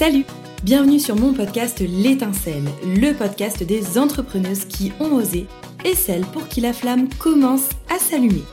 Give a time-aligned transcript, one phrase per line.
[0.00, 0.24] Salut
[0.62, 5.46] Bienvenue sur mon podcast L'étincelle, le podcast des entrepreneuses qui ont osé
[5.84, 8.44] et celles pour qui la flamme commence à s'allumer.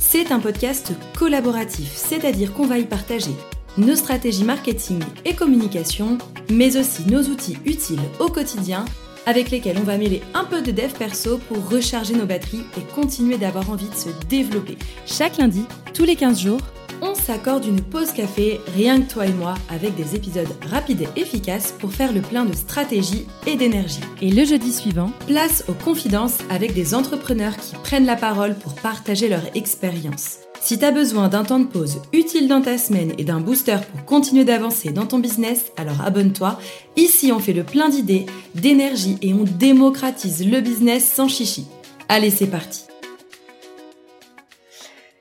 [0.00, 3.30] C'est un podcast collaboratif, c'est-à-dire qu'on va y partager
[3.78, 6.18] nos stratégies marketing et communication,
[6.50, 8.84] mais aussi nos outils utiles au quotidien
[9.26, 12.94] avec lesquels on va mêler un peu de dev perso pour recharger nos batteries et
[12.96, 14.76] continuer d'avoir envie de se développer.
[15.06, 16.60] Chaque lundi, tous les 15 jours,
[17.02, 21.20] on s'accorde une pause café, rien que toi et moi, avec des épisodes rapides et
[21.20, 24.00] efficaces pour faire le plein de stratégie et d'énergie.
[24.20, 28.74] Et le jeudi suivant, place aux confidences avec des entrepreneurs qui prennent la parole pour
[28.74, 30.38] partager leur expérience.
[30.60, 34.04] Si t'as besoin d'un temps de pause utile dans ta semaine et d'un booster pour
[34.04, 36.58] continuer d'avancer dans ton business, alors abonne-toi.
[36.96, 41.66] Ici, on fait le plein d'idées, d'énergie et on démocratise le business sans chichi.
[42.08, 42.82] Allez, c'est parti.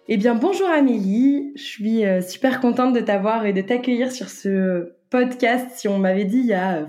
[0.07, 1.51] Eh bien, bonjour Amélie.
[1.55, 5.67] Je suis euh, super contente de t'avoir et de t'accueillir sur ce podcast.
[5.73, 6.87] Si on m'avait dit il y a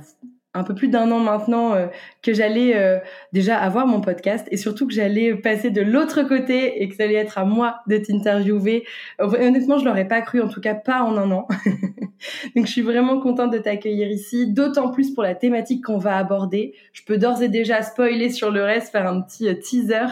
[0.57, 1.87] un peu plus d'un an maintenant euh,
[2.23, 2.99] que j'allais euh,
[3.33, 7.05] déjà avoir mon podcast et surtout que j'allais passer de l'autre côté et que ça
[7.05, 8.85] allait être à moi de t'interviewer.
[9.19, 11.47] honnêtement, je l'aurais pas cru, en tout cas pas en un an.
[12.57, 16.17] Donc je suis vraiment contente de t'accueillir ici, d'autant plus pour la thématique qu'on va
[16.17, 16.75] aborder.
[16.93, 20.07] Je peux d'ores et déjà spoiler sur le reste, faire un petit euh, teaser.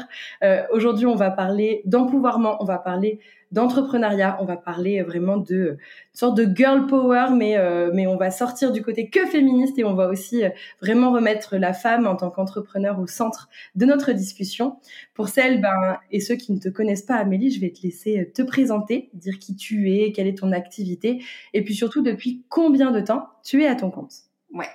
[0.71, 3.21] Aujourd'hui, on va parler d'empouvoirment, on va parler
[3.55, 4.37] d'entrepreneuriat.
[4.41, 8.31] On va parler vraiment de une sorte de girl power, mais euh, mais on va
[8.31, 10.51] sortir du côté que féministe et on va aussi euh,
[10.83, 14.77] vraiment remettre la femme en tant qu'entrepreneur au centre de notre discussion.
[15.15, 18.21] Pour celles ben, et ceux qui ne te connaissent pas, Amélie, je vais te laisser
[18.21, 21.23] euh, te présenter, dire qui tu es, quelle est ton activité,
[21.55, 24.13] et puis surtout depuis combien de temps tu es à ton compte?
[24.53, 24.69] Ouais.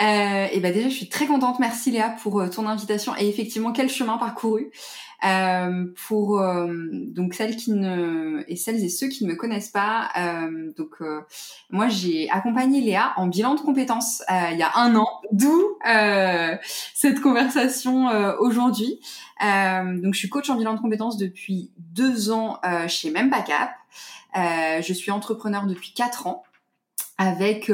[0.00, 1.60] Euh, et ben déjà, je suis très contente.
[1.60, 3.12] Merci Léa pour ton invitation.
[3.18, 4.72] Et effectivement, quel chemin parcouru.
[5.24, 9.70] Euh, pour euh, donc celles qui ne et celles et ceux qui ne me connaissent
[9.70, 11.20] pas, euh, donc euh,
[11.70, 15.78] moi j'ai accompagné Léa en bilan de compétences il y a un an, d'où
[16.92, 18.08] cette conversation
[18.40, 18.98] aujourd'hui.
[19.40, 23.70] donc je suis coach en bilan de compétences depuis deux ans chez Même Cap.
[24.34, 26.42] je suis entrepreneur depuis quatre ans
[27.16, 27.70] avec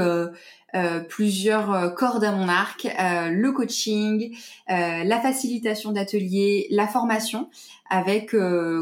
[0.74, 4.36] euh, plusieurs euh, cordes à mon arc, euh, le coaching,
[4.68, 7.48] la facilitation d'ateliers, la formation,
[7.88, 8.36] avec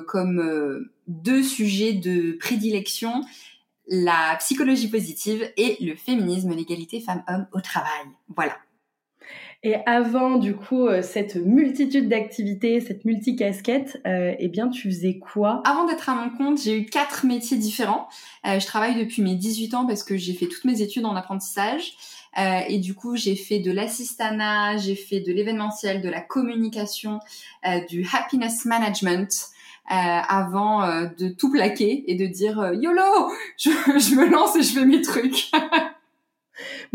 [0.09, 3.23] comme deux sujets de prédilection
[3.89, 8.03] la psychologie positive et le féminisme, l'égalité femmes-hommes au travail.
[8.35, 8.57] Voilà.
[9.67, 15.19] Et avant, du coup, euh, cette multitude d'activités, cette multicasquette, euh, eh bien, tu faisais
[15.19, 15.61] quoi?
[15.65, 18.09] Avant d'être à mon compte, j'ai eu quatre métiers différents.
[18.47, 21.17] Euh, je travaille depuis mes 18 ans parce que j'ai fait toutes mes études en
[21.17, 21.95] apprentissage.
[22.39, 27.19] Euh, et du coup, j'ai fait de l'assistanat, j'ai fait de l'événementiel, de la communication,
[27.67, 29.49] euh, du happiness management.
[29.89, 30.85] Euh, avant
[31.17, 35.01] de tout plaquer et de dire YOLO, je, je me lance et je fais mes
[35.01, 35.51] trucs.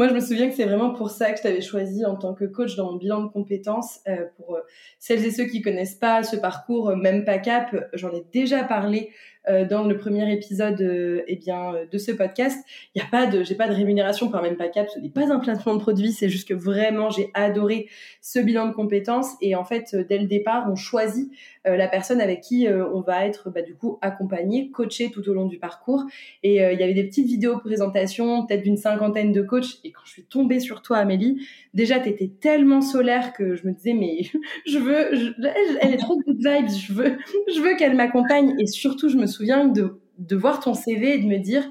[0.02, 2.34] Moi, je me souviens que c'est vraiment pour ça que je t'avais choisi en tant
[2.34, 4.00] que coach dans mon bilan de compétences.
[4.08, 4.62] Euh, pour euh,
[4.98, 8.64] celles et ceux qui connaissent pas ce parcours, euh, même pas cap, j'en ai déjà
[8.64, 9.12] parlé
[9.50, 12.64] euh, dans le premier épisode euh, eh bien euh, de ce podcast.
[12.94, 15.10] Il y a pas de j'ai pas de rémunération par même pas cap, ce n'est
[15.10, 17.88] pas un placement de produit, c'est juste que vraiment j'ai adoré
[18.22, 21.32] ce bilan de compétences et en fait dès le départ, on choisit
[21.64, 25.46] la personne avec qui on va être bah, du coup accompagné, coaché tout au long
[25.46, 26.04] du parcours
[26.42, 30.02] et il y avait des petites vidéos présentations, peut-être d'une cinquantaine de coachs et quand
[30.06, 33.94] je suis tombée sur toi Amélie, déjà tu étais tellement solaire que je me disais
[33.94, 34.22] mais
[34.68, 35.36] je veux
[35.82, 37.18] elle est trop good vibes, je veux
[37.54, 41.18] je veux qu'elle m'accompagne et surtout je me souviens de, de voir ton CV et
[41.18, 41.70] de me dire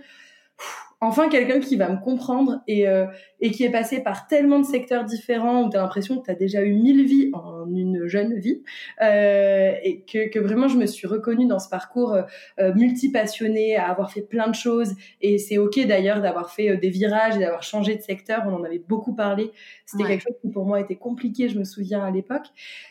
[1.01, 3.07] enfin quelqu'un qui va me comprendre et, euh,
[3.41, 6.31] et qui est passé par tellement de secteurs différents où tu as l'impression que tu
[6.31, 8.63] as déjà eu mille vies en une jeune vie
[9.03, 12.15] euh, et que, que, vraiment je me suis reconnue dans ce parcours
[12.59, 14.93] euh, multipassionné, à avoir fait plein de choses.
[15.21, 18.55] Et c'est ok d'ailleurs d'avoir fait euh, des virages et d'avoir changé de secteur, on
[18.55, 19.51] en avait beaucoup parlé,
[19.87, 22.47] c'était quelque chose qui pour moi était compliqué, je me souviens à l'époque.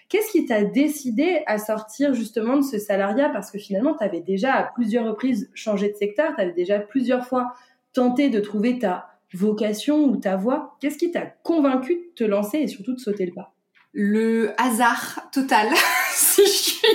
[0.10, 3.30] Qu'est-ce qui t'a décidé à sortir justement de ce salariat?
[3.30, 6.80] Parce que finalement tu avais déjà à plusieurs reprises changé de secteur, tu avais déjà
[6.80, 7.54] plusieurs fois
[8.00, 12.60] tenter de trouver ta vocation ou ta voie Qu'est-ce qui t'a convaincu de te lancer
[12.60, 13.54] et surtout de sauter le pas?
[13.92, 15.68] Le hasard total,
[16.14, 16.88] si je suis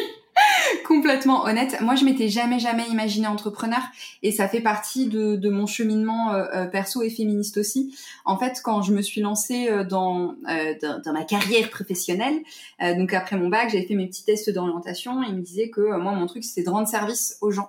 [0.87, 1.79] complètement honnête.
[1.83, 3.83] Moi, je m'étais jamais, jamais imaginé entrepreneur
[4.23, 7.95] et ça fait partie de, mon cheminement euh, euh, perso et féministe aussi.
[8.25, 12.41] En fait, quand je me suis lancée euh, dans, ma carrière professionnelle,
[12.81, 15.99] donc après mon bac, j'avais fait mes petits tests d'orientation et il me disait que
[15.99, 17.69] moi, mon truc, c'était de rendre service aux gens.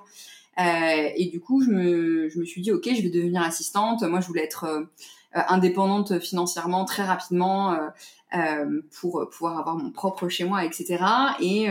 [0.59, 4.03] Euh, et du coup, je me, je me suis dit, ok, je vais devenir assistante.
[4.03, 4.87] Moi, je voulais être
[5.35, 7.87] euh, indépendante financièrement très rapidement euh,
[8.35, 11.03] euh, pour pouvoir avoir mon propre chez moi, etc.
[11.41, 11.67] Et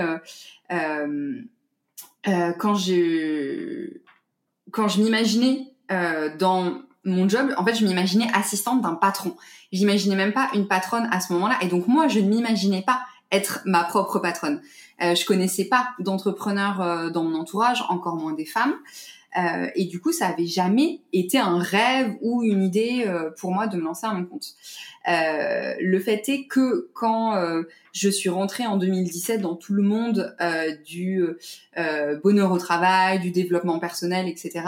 [2.58, 4.00] quand je
[4.70, 5.72] quand je m'imaginais
[6.38, 9.34] dans mon job, en fait, je m'imaginais assistante d'un patron.
[9.72, 11.56] J'imaginais même pas une patronne à ce moment-là.
[11.62, 13.00] Et donc moi, je ne m'imaginais pas
[13.32, 14.60] être ma propre patronne.
[15.02, 18.74] Euh, je connaissais pas d'entrepreneurs euh, dans mon entourage, encore moins des femmes.
[19.36, 23.52] Euh, et du coup, ça avait jamais été un rêve ou une idée euh, pour
[23.52, 24.54] moi de me lancer à mon compte.
[25.08, 27.34] Euh, le fait est que quand
[27.92, 30.34] je suis rentrée en 2017 dans tout le monde
[30.86, 31.24] du
[32.22, 34.64] bonheur au travail, du développement personnel, etc.,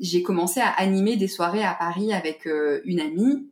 [0.00, 2.48] j'ai commencé à animer des soirées à Paris avec
[2.84, 3.46] une amie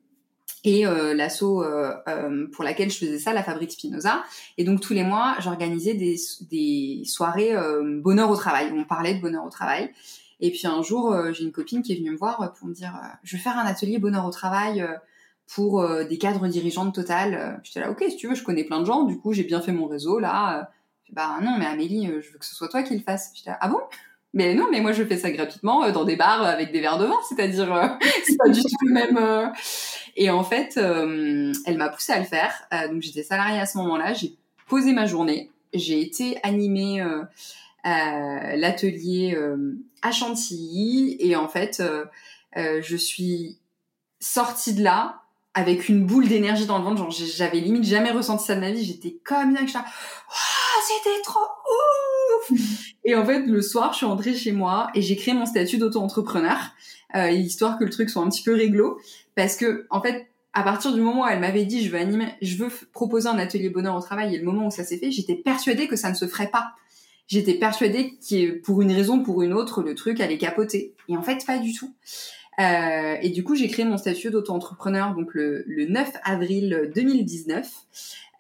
[0.65, 4.23] et euh, l'asso euh, euh, pour laquelle je faisais ça, la Fabrique Spinoza.
[4.59, 8.73] Et donc tous les mois, j'organisais des, des soirées euh, bonheur au travail.
[8.75, 9.91] On parlait de bonheur au travail.
[10.41, 13.01] Et puis un jour, j'ai une copine qui est venue me voir pour me dire,
[13.23, 14.85] je vais faire un atelier bonheur au travail
[15.55, 17.61] pour des cadres dirigeants de Total.
[17.63, 19.05] J'étais là, ok, si tu veux, je connais plein de gens.
[19.05, 20.69] Du coup, j'ai bien fait mon réseau là.
[21.13, 23.31] bah non, mais Amélie, je veux que ce soit toi qui le fasse.
[23.37, 23.79] J'étais là, ah bon?
[24.35, 27.07] Mais non, mais moi je fais ça gratuitement dans des bars avec des verres de
[27.07, 29.53] vin, c'est-à-dire c'est pas du tout le même.
[30.17, 32.53] Et en fait, euh, elle m'a poussée à le faire.
[32.73, 34.13] Euh, donc j'étais salariée à ce moment-là.
[34.13, 34.35] J'ai
[34.69, 35.51] posé ma journée.
[35.73, 37.23] J'ai été animée euh,
[37.83, 39.39] à l'atelier
[40.03, 41.17] à Chantilly.
[41.19, 41.83] Et en fait,
[42.55, 43.59] je suis
[44.21, 45.23] sortie de là
[45.55, 46.99] avec une boule d'énergie dans le ventre.
[46.99, 48.85] Genre, j'avais limite jamais ressenti ça de ma vie.
[48.85, 49.85] J'étais comme bien que ça.
[50.87, 52.02] c'était trop ouf!
[53.05, 55.79] et en fait, le soir, je suis rentrée chez moi et j'ai créé mon statut
[55.79, 56.59] d'auto-entrepreneur,
[57.15, 58.99] euh, histoire que le truc soit un petit peu réglo
[59.35, 62.27] parce que en fait à partir du moment où elle m'avait dit je veux animer,
[62.43, 65.11] je veux proposer un atelier bonheur au travail et le moment où ça s'est fait,
[65.11, 66.73] j'étais persuadée que ça ne se ferait pas.
[67.27, 70.95] J'étais persuadée que pour une raison ou pour une autre, le truc allait capoter.
[71.09, 71.95] Et en fait, pas du tout.
[72.61, 77.71] Euh, et du coup, j'ai créé mon statut d'auto-entrepreneur donc le, 9 avril 2019.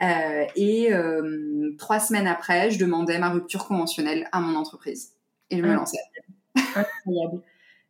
[0.03, 5.15] Euh, et euh, trois semaines après, je demandais ma rupture conventionnelle à mon entreprise.
[5.51, 5.99] Et je me lançais.
[6.57, 7.43] Incroyable.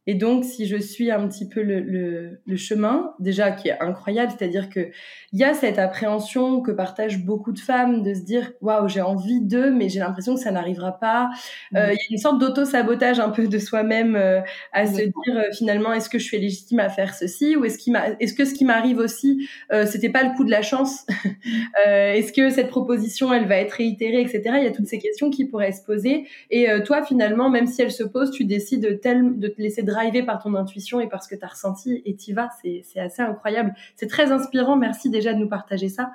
[0.07, 3.81] Et donc, si je suis un petit peu le, le, le chemin, déjà qui est
[3.81, 4.91] incroyable, c'est-à-dire que
[5.33, 9.01] il y a cette appréhension que partagent beaucoup de femmes de se dire waouh, j'ai
[9.01, 11.31] envie de, mais j'ai l'impression que ça n'arrivera pas.
[11.71, 11.77] Mmh.
[11.77, 14.41] Euh, il y a une sorte d'auto-sabotage un peu de soi-même euh,
[14.73, 17.79] à se dire euh, finalement est-ce que je suis légitime à faire ceci ou est-ce
[17.79, 21.07] qu'il est-ce que ce qui m'arrive aussi euh, c'était pas le coup de la chance?
[21.87, 24.43] Est-ce que cette proposition elle va être réitérée, etc.
[24.59, 26.27] Il y a toutes ces questions qui pourraient se poser.
[26.51, 30.23] Et toi finalement, même si elle se pose, tu décides tel, de te laisser drivé
[30.23, 32.49] par ton intuition et par ce que tu as ressenti et t'y vas.
[32.63, 33.75] C'est assez incroyable.
[33.97, 34.77] C'est très inspirant.
[34.77, 36.11] Merci déjà de nous partager ça.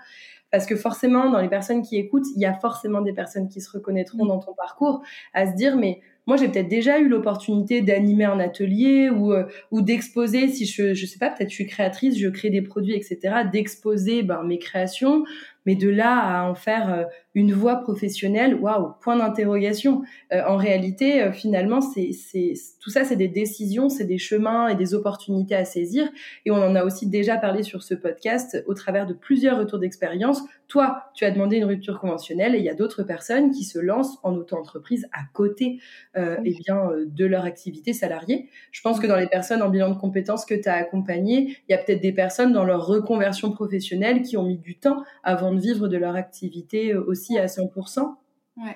[0.52, 3.60] Parce que forcément, dans les personnes qui écoutent, il y a forcément des personnes qui
[3.60, 4.28] se reconnaîtront mm.
[4.30, 5.04] dans ton parcours
[5.34, 9.46] à se dire, mais moi, j'ai peut-être déjà eu l'opportunité d'animer un atelier ou, euh,
[9.72, 12.96] ou d'exposer, si je, je sais pas, peut-être je suis créatrice, je crée des produits,
[12.96, 15.24] etc., d'exposer ben, mes créations,
[15.68, 17.04] mais de là à en faire euh,
[17.38, 20.02] une voie professionnelle, waouh, point d'interrogation.
[20.34, 24.70] Euh, en réalité, euh, finalement, c'est, c'est, tout ça, c'est des décisions, c'est des chemins
[24.70, 26.10] et des opportunités à saisir.
[26.46, 29.78] Et on en a aussi déjà parlé sur ce podcast au travers de plusieurs retours
[29.78, 30.42] d'expérience.
[30.68, 33.78] Toi, tu as demandé une rupture conventionnelle et il y a d'autres personnes qui se
[33.78, 35.80] lancent en auto-entreprise à côté
[36.18, 38.50] euh, eh bien, de leur activité salariée.
[38.72, 41.72] Je pense que dans les personnes en bilan de compétences que tu as accompagnées, il
[41.72, 45.54] y a peut-être des personnes dans leur reconversion professionnelle qui ont mis du temps avant
[45.58, 48.16] de vivre de leur activité euh, aussi à 100%.
[48.58, 48.76] Ouais.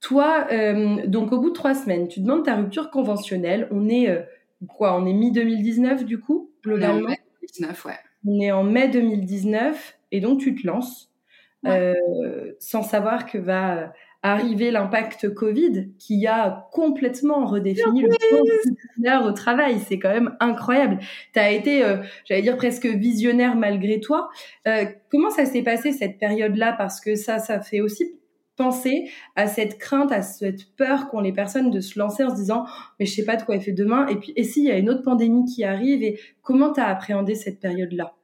[0.00, 3.68] Toi, euh, donc au bout de trois semaines, tu demandes ta rupture conventionnelle.
[3.70, 4.22] On est euh,
[4.68, 7.92] quoi On est mi-2019 du coup, globalement On est en mai 2019, ouais.
[8.26, 11.10] On est en mai 2019 et donc tu te lances
[12.58, 13.94] sans savoir que va
[14.24, 19.78] arriver l'impact Covid qui a complètement redéfini le au travail.
[19.86, 20.98] C'est quand même incroyable.
[21.34, 24.30] Tu as été, euh, j'allais dire, presque visionnaire malgré toi.
[24.66, 26.72] Euh, comment ça s'est passé cette période-là?
[26.72, 28.18] Parce que ça, ça fait aussi
[28.56, 32.36] penser à cette crainte, à cette peur qu'ont les personnes de se lancer en se
[32.36, 32.64] disant
[32.98, 34.78] mais je sais pas de quoi elle fait demain et puis et s'il y a
[34.78, 38.14] une autre pandémie qui arrive et comment tu as appréhendé cette période-là?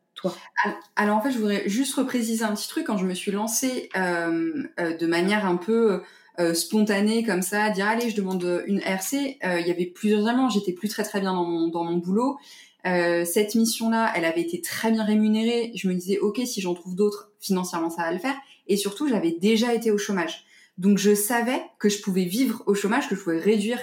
[0.96, 2.86] Alors en fait, je voudrais juste repréciser un petit truc.
[2.86, 6.02] Quand je me suis lancée euh, euh, de manière un peu
[6.38, 10.48] euh, spontanée comme ça, dire allez, je demande une RC, il y avait plusieurs éléments.
[10.50, 12.38] J'étais plus très très bien dans mon, dans mon boulot.
[12.84, 15.72] cette mission-là, elle avait été très bien rémunérée.
[15.74, 18.36] Je me disais ok, si j'en trouve d'autres, financièrement ça va le faire.
[18.66, 20.44] Et surtout, j'avais déjà été au chômage.
[20.78, 23.78] Donc je savais que je pouvais vivre au chômage, que je pouvais réduire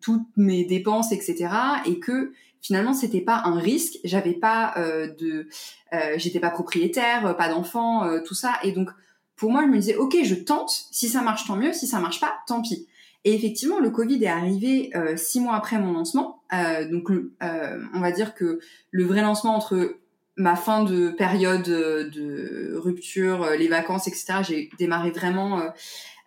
[0.00, 1.48] toutes mes dépenses, etc.
[1.86, 2.32] Et que
[2.66, 3.98] finalement c'était pas un risque.
[4.04, 5.48] J'avais pas euh, de
[5.92, 8.54] euh, j'étais pas propriétaire pas d'enfant euh, tout ça.
[8.64, 8.90] Et donc
[9.36, 10.70] pour moi je me disais ok je tente.
[10.90, 11.72] Si ça marche tant mieux.
[11.72, 12.88] Si ça marche pas tant pis.
[13.24, 16.42] Et effectivement le covid est arrivé six mois après mon lancement.
[16.90, 19.96] Donc on va dire que le vrai lancement entre
[20.36, 25.60] ma fin de période de rupture les vacances etc j'ai démarré vraiment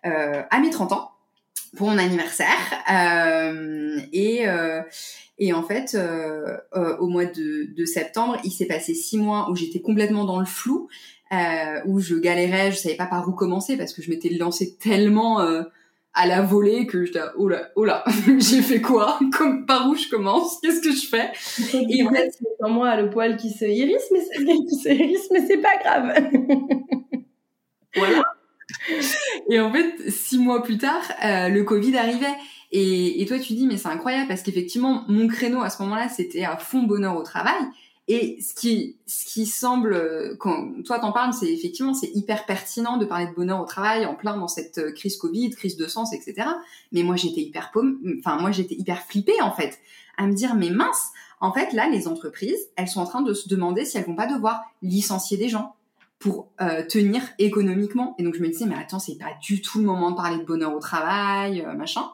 [0.02, 1.12] à mes 30 ans
[1.76, 2.84] pour mon anniversaire.
[4.12, 4.46] Et
[5.40, 9.50] Et en fait, euh, euh, au mois de, de, septembre, il s'est passé six mois
[9.50, 10.88] où j'étais complètement dans le flou,
[11.32, 14.76] euh, où je galérais, je savais pas par où commencer parce que je m'étais lancée
[14.76, 15.62] tellement euh,
[16.12, 18.04] à la volée que j'étais oh là, oh là,
[18.38, 19.18] j'ai fait quoi?
[19.32, 20.60] Comme par où je commence?
[20.60, 21.30] Qu'est-ce que je fais?
[21.88, 25.28] Et en fait, c'est moi le poil qui se hérisse, mais c'est qui se hérisse,
[25.32, 26.12] mais c'est pas grave.
[27.96, 28.24] voilà.
[29.50, 32.34] Et en fait, six mois plus tard, euh, le Covid arrivait.
[32.72, 36.08] Et, et toi, tu dis, mais c'est incroyable parce qu'effectivement, mon créneau à ce moment-là,
[36.08, 37.60] c'était à fond bonheur au travail.
[38.12, 42.96] Et ce qui, ce qui semble, quand toi t'en parles, c'est effectivement, c'est hyper pertinent
[42.96, 45.86] de parler de bonheur au travail en plein dans cette euh, crise Covid, crise de
[45.86, 46.48] sens, etc.
[46.90, 49.78] Mais moi, j'étais hyper paume, enfin, moi, j'étais hyper flippée, en fait,
[50.16, 51.10] à me dire, mais mince,
[51.40, 54.16] en fait, là, les entreprises, elles sont en train de se demander si elles vont
[54.16, 55.76] pas devoir licencier des gens
[56.20, 58.14] pour euh, tenir économiquement.
[58.18, 60.38] Et donc, je me disais, mais attends, c'est pas du tout le moment de parler
[60.38, 62.04] de bonheur au travail, euh, machin.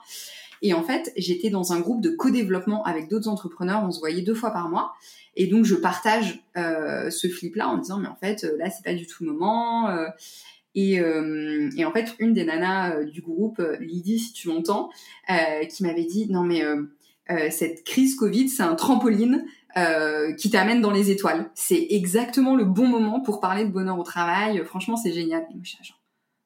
[0.62, 3.82] Et en fait, j'étais dans un groupe de co-développement avec d'autres entrepreneurs.
[3.84, 4.94] On se voyait deux fois par mois.
[5.34, 8.84] Et donc, je partage euh, ce flip-là en disant, mais en fait, euh, là, c'est
[8.84, 9.90] pas du tout le moment.
[9.90, 10.06] Euh,
[10.74, 14.90] et, euh, et, en fait, une des nanas du groupe, Lydie, si tu m'entends,
[15.68, 16.62] qui m'avait dit, non, mais
[17.50, 19.46] cette crise Covid, c'est un trampoline
[20.38, 21.50] qui t'amène dans les étoiles.
[21.54, 24.62] C'est exactement le bon moment pour parler de bonheur au travail.
[24.64, 25.42] Franchement, c'est génial.
[25.50, 26.00] Et moi, je suis genre,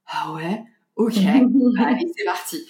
[0.06, 0.64] ah ouais,
[0.96, 1.16] ok,
[1.78, 2.64] allez, c'est parti.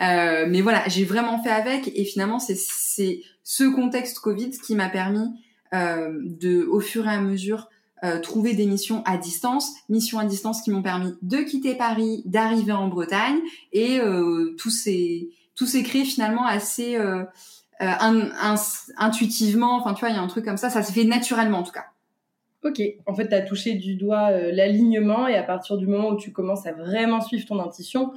[0.00, 4.88] Euh, mais voilà, j'ai vraiment fait avec et finalement c'est ce contexte Covid qui m'a
[4.88, 5.28] permis
[5.74, 7.68] euh, de, au fur et à mesure,
[8.04, 12.22] euh, trouver des missions à distance, missions à distance qui m'ont permis de quitter Paris,
[12.24, 13.38] d'arriver en Bretagne
[13.72, 17.24] et euh, tout s'est tout s'est créé finalement assez euh,
[17.82, 18.54] un,
[18.96, 19.76] intuitivement.
[19.76, 21.62] Enfin tu vois, il y a un truc comme ça, ça s'est fait naturellement en
[21.62, 21.86] tout cas.
[22.64, 26.16] Ok, en fait, tu as touché du doigt l'alignement et à partir du moment où
[26.16, 28.12] tu commences à vraiment suivre ton intuition,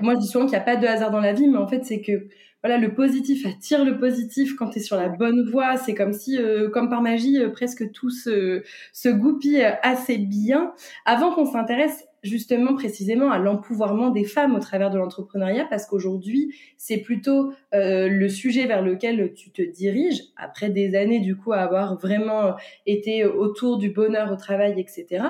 [0.00, 1.66] moi je dis souvent qu'il n'y a pas de hasard dans la vie, mais en
[1.66, 2.28] fait c'est que
[2.64, 5.76] voilà le positif attire le positif quand tu es sur la bonne voie.
[5.76, 8.62] C'est comme si, euh, comme par magie, euh, presque tout se,
[8.94, 10.72] se goupille assez bien.
[11.04, 16.54] Avant qu'on s'intéresse justement précisément à l'empouvoirment des femmes au travers de l'entrepreneuriat parce qu'aujourd'hui
[16.78, 21.52] c'est plutôt euh, le sujet vers lequel tu te diriges après des années du coup
[21.52, 25.24] à avoir vraiment été autour du bonheur au travail etc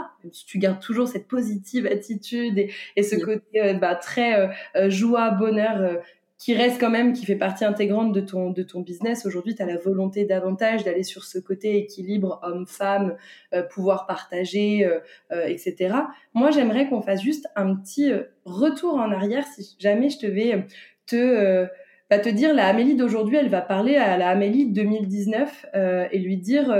[0.46, 6.00] tu gardes toujours cette positive attitude et, ce côté euh, bah, très euh, joie bonheur
[6.38, 9.24] qui reste quand même, qui fait partie intégrante de ton, de ton business.
[9.24, 13.16] Aujourd'hui, tu as la volonté davantage d'aller sur ce côté équilibre homme-femme,
[13.54, 14.98] euh, pouvoir partager, euh,
[15.32, 15.94] euh, etc.
[16.34, 18.12] Moi, j'aimerais qu'on fasse juste un petit
[18.44, 20.66] retour en arrière, si jamais je te vais
[21.06, 21.66] te,
[22.10, 25.66] bah, te dire, la Amélie d'aujourd'hui, elle va parler à la Amélie de 2019
[26.10, 26.74] et lui dire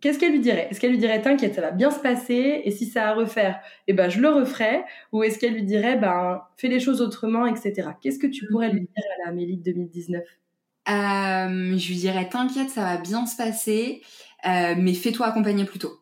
[0.00, 0.68] qu'est-ce qu'elle lui dirait?
[0.70, 3.14] Est-ce qu'elle lui dirait t'inquiète, ça va bien se passer et si ça a à
[3.14, 4.84] refaire, eh ben je le referai?
[5.12, 7.90] Ou est-ce qu'elle lui dirait ben fais les choses autrement, etc.
[8.00, 12.28] Qu'est-ce que tu pourrais lui dire à la Amélie de 2019 euh, Je lui dirais
[12.28, 14.02] t'inquiète, ça va bien se passer,
[14.46, 16.00] euh, mais fais-toi accompagner plus tôt.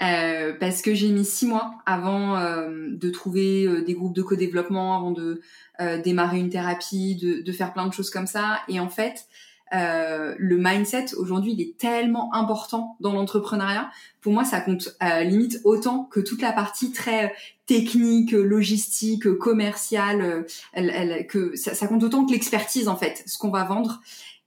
[0.00, 4.22] Euh, parce que j'ai mis six mois avant euh, de trouver euh, des groupes de
[4.22, 5.40] co-développement, avant de
[5.80, 8.60] euh, démarrer une thérapie, de, de, faire plein de choses comme ça.
[8.68, 9.26] Et en fait,
[9.74, 13.90] euh, le mindset aujourd'hui il est tellement important dans l'entrepreneuriat.
[14.20, 17.28] Pour moi, ça compte euh, limite autant que toute la partie très euh,
[17.66, 20.46] technique, logistique, commerciale.
[20.72, 24.00] Elle, elle, que ça, ça, compte autant que l'expertise en fait, ce qu'on va vendre.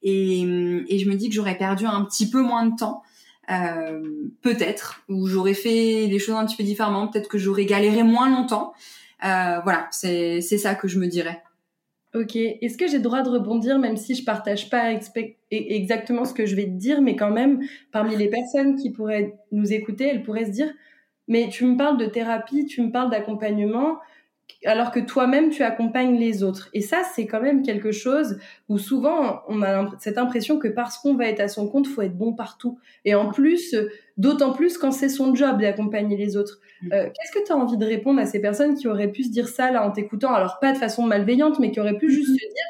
[0.04, 3.04] Et, et, je me dis que j'aurais perdu un petit peu moins de temps.
[3.50, 4.02] Euh,
[4.42, 8.30] peut-être, ou j'aurais fait les choses un petit peu différemment, peut-être que j'aurais galéré moins
[8.30, 8.74] longtemps.
[9.26, 11.44] Euh, voilà, c'est ça que je me dirais.
[12.14, 14.92] Ok, est-ce que j'ai droit de rebondir même si je partage pas
[15.50, 17.62] exactement ce que je vais te dire, mais quand même,
[17.94, 20.74] parmi les personnes qui pourraient nous écouter, elles pourraient se dire,
[21.30, 23.98] mais tu me parles de thérapie, tu me parles d'accompagnement,
[24.66, 26.70] alors que toi-même tu accompagnes les autres.
[26.74, 28.38] Et ça, c'est quand même quelque chose
[28.70, 32.02] où souvent on a cette impression que parce qu'on va être à son compte, faut
[32.02, 32.78] être bon partout.
[33.06, 33.76] Et en plus,
[34.18, 36.60] d'autant plus quand c'est son job d'accompagner les autres.
[36.84, 36.94] Mm.
[36.94, 39.32] Euh, Qu'est-ce que tu as envie de répondre à ces personnes qui auraient pu se
[39.32, 40.34] dire ça là en t'écoutant?
[40.34, 42.34] Alors pas de façon malveillante, mais qui auraient pu juste mm-hmm.
[42.34, 42.66] se dire,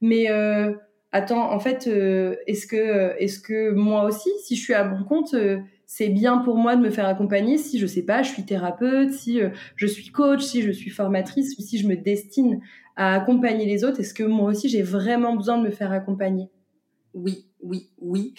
[0.00, 0.72] mais euh,
[1.12, 5.04] attends, en fait, euh, est-ce que, est-ce que moi aussi, si je suis à mon
[5.04, 5.34] compte
[5.96, 9.12] c'est bien pour moi de me faire accompagner si je sais pas, je suis thérapeute,
[9.12, 12.60] si euh, je suis coach, si je suis formatrice, si je me destine
[12.96, 14.00] à accompagner les autres.
[14.00, 16.50] Est-ce que moi aussi j'ai vraiment besoin de me faire accompagner?
[17.12, 18.34] Oui, oui, oui,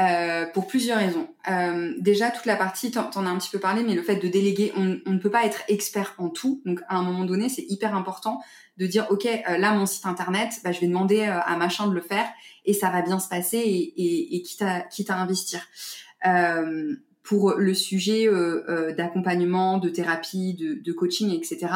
[0.00, 1.26] euh, pour plusieurs raisons.
[1.50, 4.14] Euh, déjà, toute la partie, t'en en as un petit peu parlé, mais le fait
[4.14, 6.62] de déléguer, on, ne peut pas être expert en tout.
[6.64, 8.40] Donc, à un moment donné, c'est hyper important
[8.76, 9.26] de dire, ok,
[9.58, 12.26] là, mon site internet, bah, je vais demander à machin de le faire
[12.64, 15.66] et ça va bien se passer et, et, et quitte, à, quitte à investir.
[16.26, 21.68] Euh, pour le sujet euh, euh, d'accompagnement, de thérapie, de, de, coaching, etc.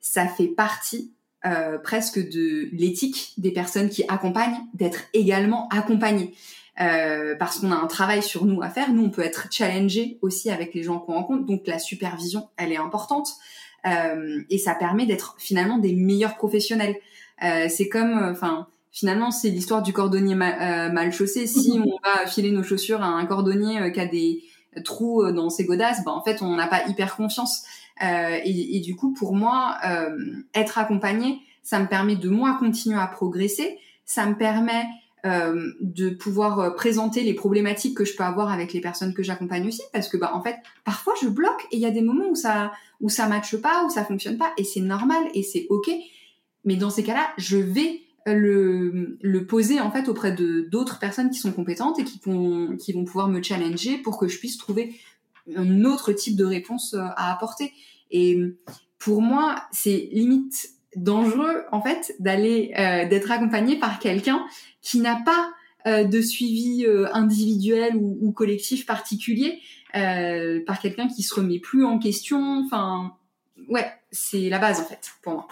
[0.00, 1.12] Ça fait partie
[1.82, 6.34] presque de l'éthique des personnes qui accompagnent d'être également accompagnées.
[6.80, 8.92] Euh, parce qu'on a un travail sur nous à faire.
[8.92, 11.44] Nous, on peut être challengé aussi avec les gens qu'on rencontre.
[11.44, 13.28] Donc la supervision, elle est importante.
[13.86, 16.96] Euh, et ça permet d'être finalement des meilleurs professionnels.
[17.42, 21.46] Euh, c'est comme, enfin, finalement, c'est l'histoire du cordonnier mal chaussé.
[21.46, 24.42] Si on va filer nos chaussures à un cordonnier qui a des
[24.84, 27.64] trous dans ses godasses, ben, en fait, on n'a pas hyper confiance.
[28.02, 29.76] Et, et, du coup, pour moi,
[30.54, 33.78] être accompagné, ça me permet de moi continuer à progresser.
[34.04, 34.84] Ça me permet
[35.26, 39.22] euh, de pouvoir euh, présenter les problématiques que je peux avoir avec les personnes que
[39.22, 42.00] j'accompagne aussi parce que bah en fait parfois je bloque et il y a des
[42.00, 45.42] moments où ça où ça matche pas où ça fonctionne pas et c'est normal et
[45.42, 45.90] c'est ok
[46.64, 50.98] mais dans ces cas-là je vais euh, le, le poser en fait auprès de d'autres
[50.98, 54.38] personnes qui sont compétentes et qui vont qui vont pouvoir me challenger pour que je
[54.38, 54.94] puisse trouver
[55.56, 57.72] un autre type de réponse à apporter
[58.10, 58.38] et
[58.98, 64.46] pour moi c'est limite dangereux en fait d'aller euh, d'être accompagné par quelqu'un
[64.82, 65.52] qui n'a pas
[65.86, 69.60] euh, de suivi euh, individuel ou, ou, collectif particulier,
[69.92, 72.62] par quelqu'un qui se remet plus en question.
[72.64, 73.16] Enfin,
[73.68, 75.48] ouais, c'est la base en fait pour moi.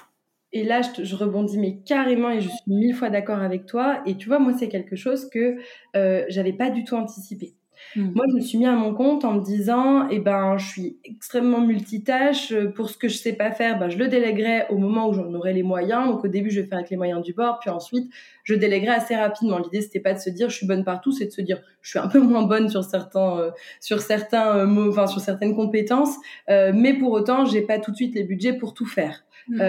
[0.52, 4.02] Et là, je, je, rebondis mais carrément et je suis mille fois d'accord avec toi.
[4.06, 5.58] Et tu vois, moi, c'est quelque chose que
[5.94, 7.54] j'avais pas du tout anticipé.
[7.96, 8.10] Mmh.
[8.14, 10.98] Moi, je me suis mis à mon compte en me disant, eh ben, je suis
[11.04, 12.52] extrêmement multitâche.
[12.74, 15.32] Pour ce que je sais pas faire, ben, je le délèguerai au moment où j'en
[15.34, 16.06] aurai les moyens.
[16.06, 18.10] Donc, au début, je vais faire avec les moyens du bord, puis ensuite,
[18.44, 19.58] je délèguerai assez rapidement.
[19.58, 21.90] L'idée, c'était pas de se dire, je suis bonne partout, c'est de se dire, je
[21.90, 23.50] suis un peu moins bonne sur certains, euh,
[23.80, 26.16] sur certains euh, mots, enfin, sur certaines compétences,
[26.50, 29.24] euh, mais pour autant, j'ai pas tout de suite les budgets pour tout faire.
[29.48, 29.62] Mmh.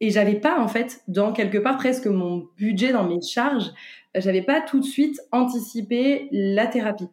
[0.00, 3.70] Et j'avais pas, en fait, dans quelque part presque mon budget dans mes charges,
[4.14, 7.08] j'avais pas tout de suite anticipé la thérapie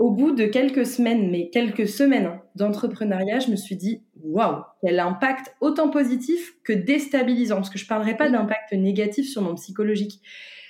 [0.00, 4.98] au bout de quelques semaines, mais quelques semaines d'entrepreneuriat, je me suis dit waouh, quel
[4.98, 10.22] impact autant positif que déstabilisant, parce que je parlerai pas d'impact négatif sur mon psychologique.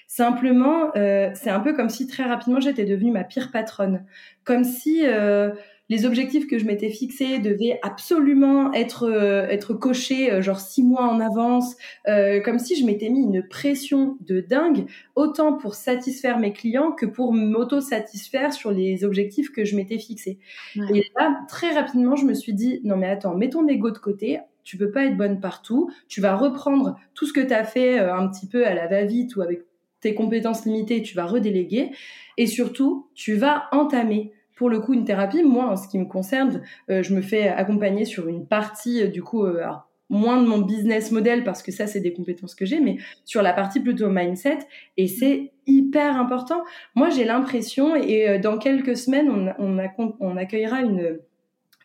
[0.08, 4.04] Simplement, euh, c'est un peu comme si très rapidement j'étais devenue ma pire patronne,
[4.42, 5.50] comme si euh,
[5.90, 10.84] les objectifs que je m'étais fixés devaient absolument être euh, être cochés euh, genre six
[10.84, 11.76] mois en avance,
[12.08, 16.92] euh, comme si je m'étais mis une pression de dingue, autant pour satisfaire mes clients
[16.92, 20.38] que pour m'auto-satisfaire sur les objectifs que je m'étais fixés.
[20.76, 23.98] Et là, très rapidement, je me suis dit non mais attends, mets ton ego de
[23.98, 24.38] côté.
[24.62, 25.90] Tu peux pas être bonne partout.
[26.06, 29.34] Tu vas reprendre tout ce que tu as fait un petit peu à la va-vite
[29.34, 29.62] ou avec
[30.00, 31.90] tes compétences limitées, tu vas redéléguer.
[32.36, 35.42] Et surtout, tu vas entamer pour le coup une thérapie.
[35.42, 39.06] Moi, en ce qui me concerne, euh, je me fais accompagner sur une partie, euh,
[39.06, 39.64] du coup, euh,
[40.10, 43.40] moins de mon business model parce que ça, c'est des compétences que j'ai, mais sur
[43.40, 44.58] la partie plutôt mindset.
[44.98, 46.62] Et c'est hyper important.
[46.94, 51.20] Moi, j'ai l'impression, et dans quelques semaines, on, accueillera une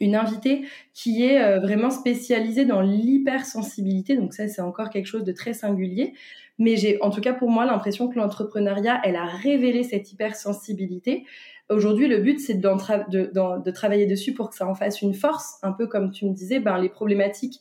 [0.01, 4.17] une invitée qui est vraiment spécialisée dans l'hypersensibilité.
[4.17, 6.13] Donc ça, c'est encore quelque chose de très singulier.
[6.57, 11.25] Mais j'ai, en tout cas pour moi, l'impression que l'entrepreneuriat, elle a révélé cette hypersensibilité.
[11.69, 15.71] Aujourd'hui, le but, c'est de, travailler dessus pour que ça en fasse une force, un
[15.71, 17.59] peu comme tu me disais, ben, les problématiques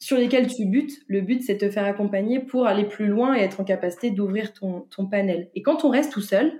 [0.00, 3.36] sur lesquelles tu butes, le but, c'est de te faire accompagner pour aller plus loin
[3.36, 5.50] et être en capacité d'ouvrir ton, panel.
[5.54, 6.58] Et quand on reste tout seul,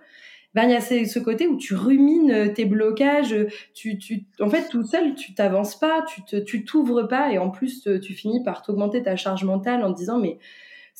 [0.55, 3.35] ben, il y a ce, côté où tu rumines tes blocages,
[3.75, 3.99] tu,
[4.41, 6.05] en fait, tout seul, tu t'avances pas,
[6.47, 10.19] tu t'ouvres pas, et en plus, tu finis par t'augmenter ta charge mentale en disant,
[10.19, 10.39] mais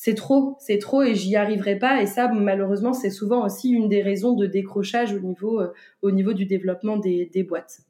[0.03, 2.01] c'est trop, c'est trop et j'y arriverai pas.
[2.01, 6.47] Et ça, malheureusement, c'est souvent aussi une des raisons de décrochage au niveau, euh, du
[6.47, 7.81] développement des, boîtes.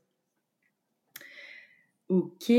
[2.09, 2.51] Ok,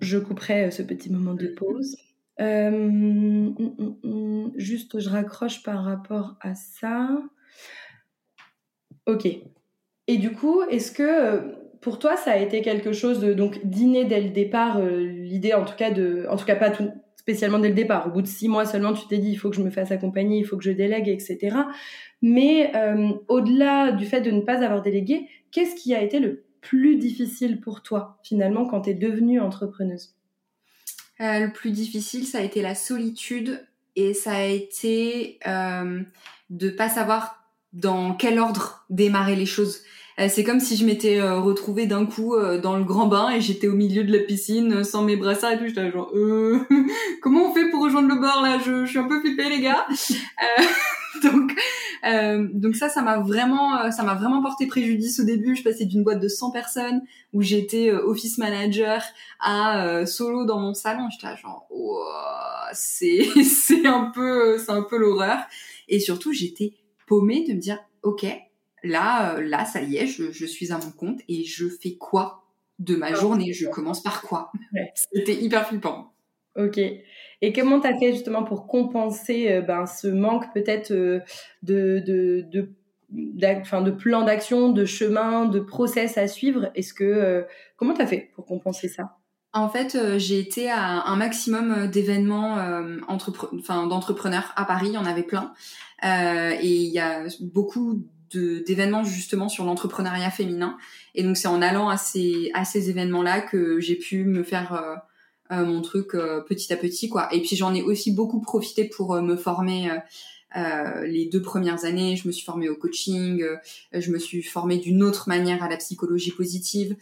[0.00, 1.98] je couperai euh, ce petit moment de pause.
[2.40, 7.22] Euh, hum, hum, hum, juste, je raccroche par rapport à ça.
[9.04, 9.26] Ok.
[10.06, 14.06] Et du coup, est-ce que pour toi, ça a été quelque chose de donc dîner
[14.06, 17.68] dès le départ, l'idée en tout cas de, en tout cas pas tout, spécialement dès
[17.68, 18.06] le départ.
[18.06, 19.90] Au bout de six mois seulement, tu t'es dit, il faut que je me fasse
[19.90, 21.56] accompagner, il faut que je délègue, etc.
[22.22, 26.44] Mais euh, au-delà du fait de ne pas avoir délégué, qu'est-ce qui a été le
[26.60, 30.14] plus difficile pour toi, finalement, quand tu es devenue entrepreneuse?
[31.20, 33.64] Euh, Le plus difficile, ça a été la solitude
[33.96, 36.00] et ça a été euh,
[36.50, 39.82] de pas savoir dans quel ordre démarrer les choses.
[40.20, 43.30] Euh, c'est comme si je m'étais euh, retrouvée d'un coup euh, dans le grand bain
[43.30, 45.66] et j'étais au milieu de la piscine sans mes brassards et tout.
[45.66, 46.60] J'étais genre, euh,
[47.22, 48.58] comment on fait pour rejoindre le bord là?
[48.64, 49.86] Je, je, suis un peu flippée les gars.
[51.22, 51.52] donc,
[52.52, 55.54] donc ça, ça m'a vraiment, ça m'a vraiment porté préjudice au début.
[55.54, 59.00] Je passais d'une boîte de 100 personnes où j'étais office manager
[59.40, 61.08] à solo dans mon salon.
[61.10, 61.68] J'étais genre,
[62.72, 65.38] c'est, c'est un peu, c'est un peu l'horreur.
[65.88, 66.72] Et surtout, j'étais
[67.06, 68.26] paumée de me dire, ok,
[68.84, 72.44] là, euh, là, ça y est, je, suis à mon compte et je fais quoi
[72.78, 73.52] de ma journée?
[73.52, 74.52] Je commence par quoi?
[74.94, 76.12] C'était hyper flippant.
[76.56, 76.78] Ok.
[76.78, 81.22] Et comment tu as fait justement pour compenser ben, ce manque peut-être de,
[81.62, 82.70] de, de,
[83.10, 86.70] de plan d'action, de chemin, de process à suivre?
[86.76, 87.44] Est-ce que
[87.76, 89.16] comment tu as fait pour compenser ça?
[89.52, 92.98] En fait, j'ai été à un maximum d'événements euh,
[93.68, 95.52] d'entrepreneurs à Paris, il y en avait plein.
[96.04, 98.04] Euh, et il y a beaucoup
[98.36, 100.76] d'événements justement sur l'entrepreneuriat féminin.
[101.14, 104.72] Et donc c'est en allant à ces, à ces événements-là que j'ai pu me faire
[104.74, 104.94] euh,
[105.52, 107.08] euh mon truc euh, petit à petit.
[107.08, 107.32] quoi.
[107.32, 109.90] Et puis j'en ai aussi beaucoup profité pour me former.
[111.04, 113.44] les deux premières années, je me suis formée au coaching,
[113.92, 116.96] je me suis formée d'une autre manière à la psychologie positive.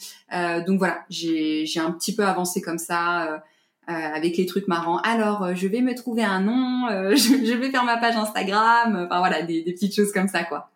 [0.66, 3.42] donc voilà, j'ai un petit peu avancé comme ça
[3.88, 4.98] euh, avec les trucs marrants.
[4.98, 9.06] Alors, euh, je vais me trouver un nom, euh, je, vais faire ma page Instagram,
[9.06, 10.70] enfin voilà, des, petites choses comme ça, quoi.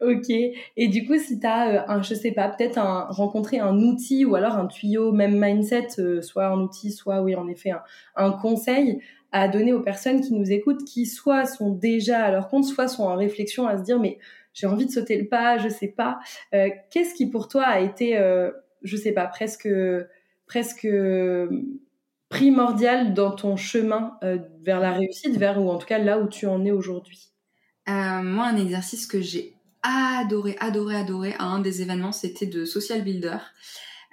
[0.00, 0.28] Ok.
[0.76, 4.24] Et du coup, si tu as, un, je sais pas, peut-être un, rencontré un outil
[4.24, 5.88] ou alors un tuyau, même mindset,
[6.22, 7.82] soit un outil, soit, oui, en effet, un,
[8.16, 9.00] un, conseil
[9.32, 12.88] à donner aux personnes qui nous écoutent, qui soit sont déjà à leur compte, soit
[12.88, 14.18] sont en réflexion à se dire, mais
[14.54, 16.18] j'ai envie de sauter le pas, je sais pas.
[16.90, 18.18] Qu'est-ce qui pour toi a été,
[18.82, 19.68] je sais pas, presque,
[20.46, 20.86] presque
[22.28, 26.26] primordial dans ton chemin euh, vers la réussite, vers ou en tout cas là où
[26.28, 27.31] tu en es aujourd'hui?
[27.88, 32.64] Euh, Moi, un exercice que j'ai adoré, adoré, adoré à un des événements, c'était de
[32.64, 33.38] Social Builder.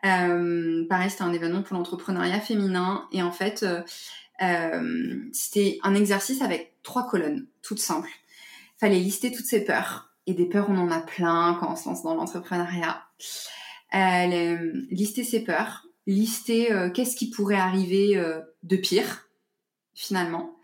[0.05, 3.65] Euh, pareil, c'était un événement pour l'entrepreneuriat féminin et en fait,
[5.33, 8.09] c'était un exercice avec trois colonnes, toutes simples.
[8.79, 11.89] Fallait lister toutes ses peurs et des peurs, on en a plein quand on se
[11.89, 13.03] lance dans l'entrepreneuriat.
[13.91, 19.27] lister ses peurs, lister euh, qu'est-ce qui pourrait arriver euh, de pire
[19.93, 20.55] finalement,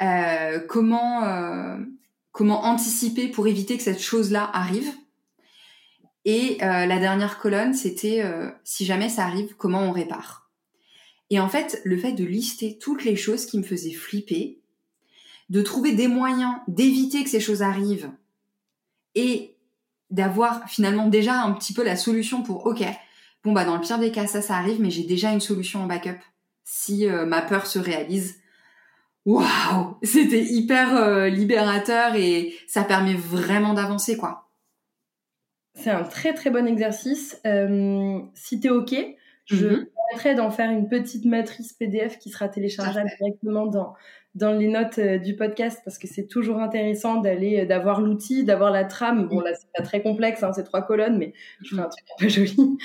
[0.00, 1.22] euh, comment
[2.32, 4.90] comment anticiper pour éviter que cette chose-là arrive.
[6.24, 8.22] Et la dernière colonne, c'était
[8.64, 10.50] si jamais ça arrive, comment on répare.
[11.30, 14.60] Et en fait, le fait de lister toutes les choses qui me faisaient flipper,
[15.48, 18.10] de trouver des moyens d'éviter que ces choses arrivent
[19.14, 19.56] et
[20.10, 22.82] d'avoir finalement déjà un petit peu la solution pour OK,
[23.44, 25.82] bon bah dans le pire des cas ça ça arrive mais j'ai déjà une solution
[25.82, 26.20] en backup
[26.64, 28.40] si euh, ma peur se réalise
[29.26, 29.96] waouh!
[30.02, 34.50] C'était hyper euh, libérateur et ça permet vraiment d'avancer quoi.
[35.74, 37.40] C'est un très très bon exercice.
[37.46, 38.94] Euh, si t'es ok
[39.46, 39.86] je mm
[40.36, 43.94] d'en faire une petite matrice PDF qui sera téléchargeable directement dans
[44.34, 48.44] dans les notes euh, du podcast parce que c'est toujours intéressant d'aller euh, d'avoir l'outil,
[48.44, 49.28] d'avoir la trame.
[49.28, 52.04] Bon là c'est pas très complexe, hein, c'est trois colonnes, mais je fais un truc
[52.18, 52.78] un peu joli,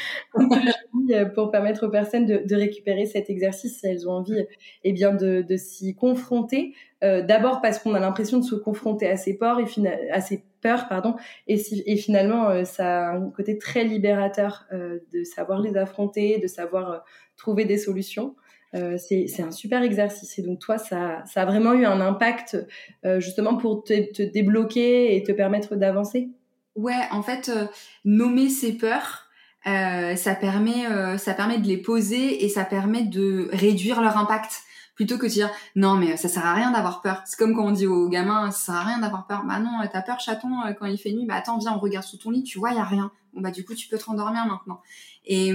[1.14, 4.46] euh, pour permettre aux personnes de, de, récupérer cet exercice si elles ont envie,
[4.84, 6.74] eh bien de, de s'y confronter.
[7.04, 9.66] D'abord parce qu'on a l'impression de se confronter à ses peurs et
[10.12, 11.14] à ses peurs, pardon,
[11.46, 16.48] et, si, et finalement ça a un côté très libérateur de savoir les affronter, de
[16.48, 17.06] savoir
[17.36, 18.36] trouver des solutions.
[18.76, 20.38] Euh, c'est un super exercice.
[20.40, 22.58] Et donc, toi, ça, ça a vraiment eu un impact
[23.06, 26.30] euh, justement pour te, te, débloquer et te permettre d'avancer?
[26.76, 27.66] Ouais, en fait, euh,
[28.06, 29.24] nommer ses peurs,
[29.66, 34.62] ça, permet, ça permet de les poser et ça permet de réduire leur impact.
[34.96, 37.22] Plutôt que de dire non mais ça sert à rien d'avoir peur.
[37.26, 39.44] C'est comme quand on dit aux gamins ça sert à rien d'avoir peur.
[39.46, 40.50] Bah non, t'as peur chaton
[40.80, 41.26] quand il fait nuit.
[41.28, 43.12] Bah attends viens on regarde sous ton lit, tu vois y a rien.
[43.34, 44.82] Bon bah du coup tu peux te rendormir maintenant.
[45.26, 45.54] Et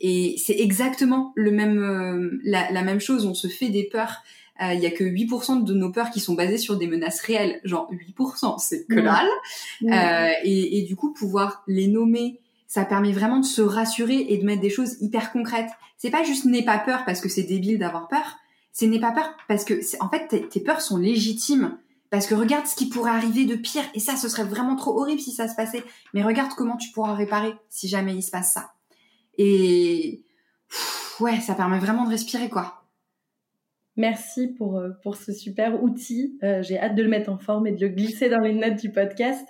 [0.00, 3.26] et c'est exactement le même, euh, la, la, même chose.
[3.26, 4.22] On se fait des peurs.
[4.62, 7.20] Euh, il y a que 8% de nos peurs qui sont basées sur des menaces
[7.20, 7.60] réelles.
[7.64, 9.28] Genre 8%, c'est que dalle.
[9.82, 14.38] Euh, et, et, du coup, pouvoir les nommer, ça permet vraiment de se rassurer et
[14.38, 15.70] de mettre des choses hyper concrètes.
[15.98, 18.38] C'est pas juste n'aie pas peur parce que c'est débile d'avoir peur.
[18.72, 21.76] C'est n'aie pas peur parce que, en fait, tes, tes peurs sont légitimes.
[22.10, 23.84] Parce que regarde ce qui pourrait arriver de pire.
[23.94, 25.84] Et ça, ce serait vraiment trop horrible si ça se passait.
[26.14, 28.72] Mais regarde comment tu pourras réparer si jamais il se passe ça.
[29.38, 30.24] Et
[31.20, 32.80] ouais, ça permet vraiment de respirer, quoi.
[33.96, 36.38] Merci pour, euh, pour ce super outil.
[36.42, 38.76] Euh, j'ai hâte de le mettre en forme et de le glisser dans les notes
[38.76, 39.46] du podcast.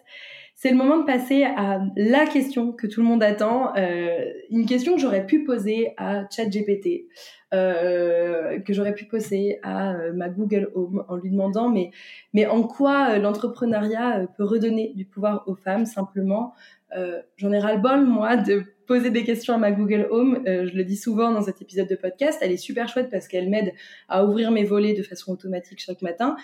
[0.57, 4.67] C'est le moment de passer à la question que tout le monde attend, euh, une
[4.67, 7.07] question que j'aurais pu poser à ChatGPT,
[7.51, 11.93] que j'aurais pu poser à ma Google Home en lui demandant mais,
[12.35, 16.53] mais en quoi l'entrepreneuriat peut redonner du pouvoir aux femmes simplement?
[17.39, 20.43] J'en ai ras-le-bol, moi, de poser des questions à ma Google Home.
[20.49, 22.41] Euh, je le dis souvent dans cet épisode de podcast.
[22.43, 23.73] Elle est super chouette parce qu'elle m'aide
[24.09, 26.35] à ouvrir mes volets de façon automatique chaque matin.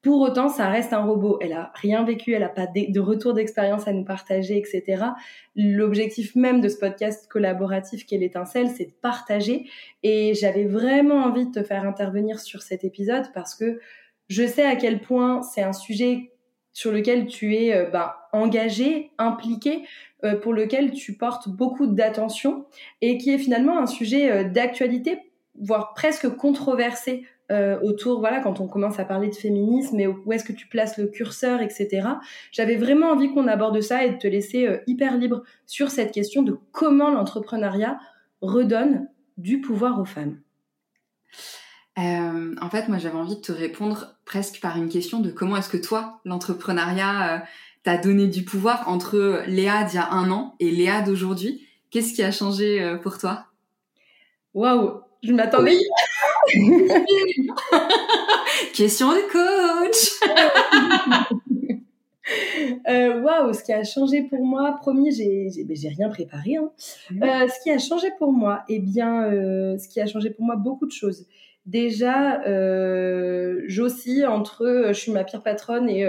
[0.00, 1.36] Pour autant, ça reste un robot.
[1.42, 5.08] Elle a rien vécu, elle a pas de retour d'expérience à nous partager, etc.
[5.54, 9.68] L'objectif même de ce podcast collaboratif qu'est l'étincelle, c'est de partager.
[10.02, 13.78] Et j'avais vraiment envie de te faire intervenir sur cet épisode parce que
[14.30, 16.30] je sais à quel point c'est un sujet
[16.72, 19.82] sur lequel tu es euh, bah, engagé, impliqué,
[20.24, 22.66] euh, pour lequel tu portes beaucoup d'attention
[23.00, 25.18] et qui est finalement un sujet euh, d'actualité
[25.58, 27.26] voire presque controversé
[27.82, 30.98] autour, voilà, quand on commence à parler de féminisme et où est-ce que tu places
[30.98, 32.06] le curseur, etc.
[32.52, 36.42] J'avais vraiment envie qu'on aborde ça et de te laisser hyper libre sur cette question
[36.42, 37.98] de comment l'entrepreneuriat
[38.40, 40.38] redonne du pouvoir aux femmes.
[42.00, 45.56] Euh, en fait, moi, j'avais envie de te répondre presque par une question de comment
[45.56, 47.44] est-ce que toi, l'entrepreneuriat,
[47.82, 51.66] t'a donné du pouvoir entre Léa d'il y a un an et Léa d'aujourd'hui.
[51.90, 53.46] Qu'est-ce qui a changé pour toi?
[54.54, 55.78] Waouh, je m'attendais.
[58.74, 60.20] Question de coach.
[62.88, 66.56] Euh, waouh, ce qui a changé pour moi, premier, j'ai rien préparé.
[66.56, 66.70] Hein.
[67.22, 70.44] Euh, ce qui a changé pour moi, eh bien, euh, ce qui a changé pour
[70.44, 71.26] moi, beaucoup de choses.
[71.70, 72.42] Déjà,
[73.66, 76.04] j'oscille entre je suis ma pire patronne et,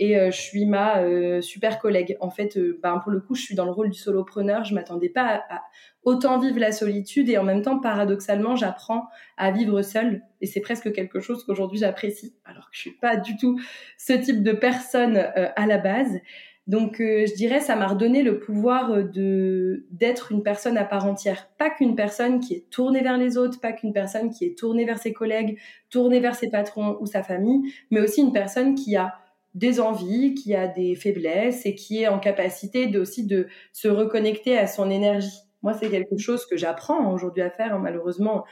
[0.00, 2.16] et je suis ma super collègue.
[2.18, 4.64] En fait, ben, pour le coup, je suis dans le rôle du solopreneur.
[4.64, 5.62] Je m'attendais pas à,
[6.04, 10.22] autant vivre la solitude et en même temps, paradoxalement, j'apprends à vivre seule.
[10.40, 13.58] Et c'est presque quelque chose qu'aujourd'hui j'apprécie, alors que je suis pas du tout
[13.98, 16.18] ce type de personne euh, à la base.
[16.66, 20.84] Donc, euh, je dirais, ça m'a redonné le pouvoir euh, de d'être une personne à
[20.84, 24.46] part entière, pas qu'une personne qui est tournée vers les autres, pas qu'une personne qui
[24.46, 25.58] est tournée vers ses collègues,
[25.90, 29.14] tournée vers ses patrons ou sa famille, mais aussi une personne qui a
[29.54, 33.88] des envies, qui a des faiblesses et qui est en capacité de, aussi de se
[33.88, 35.42] reconnecter à son énergie.
[35.62, 37.74] Moi, c'est quelque chose que j'apprends aujourd'hui à faire.
[37.74, 37.80] Hein.
[37.82, 38.44] Malheureusement,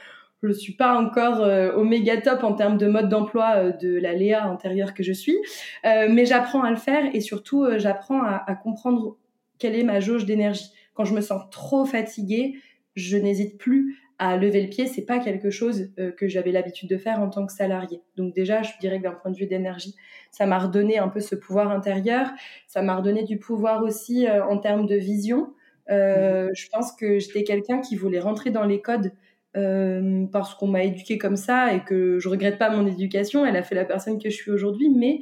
[0.43, 3.71] je ne suis pas encore euh, au méga top en termes de mode d'emploi euh,
[3.71, 5.37] de la Léa intérieure que je suis,
[5.85, 9.17] euh, mais j'apprends à le faire et surtout j'apprends à, à, comprendre
[9.57, 10.69] quelle est ma jauge d'énergie.
[10.93, 12.55] Quand je me sens trop fatiguée,
[12.95, 14.85] je n'hésite plus à lever le pied.
[14.85, 18.01] C'est pas quelque chose que j'avais l'habitude de faire en tant que salarié.
[18.15, 19.95] Donc déjà, je dirais que d'un point de vue d'énergie,
[20.29, 22.29] ça m'a redonné un peu ce pouvoir intérieur.
[22.67, 25.53] Ça m'a redonné du pouvoir aussi en termes de vision.
[25.89, 29.11] Euh, je pense que j'étais quelqu'un qui voulait rentrer dans les codes
[29.55, 33.45] euh, parce qu'on m'a éduqué comme ça et que je regrette pas mon éducation.
[33.45, 35.21] Elle a fait la personne que je suis aujourd'hui, mais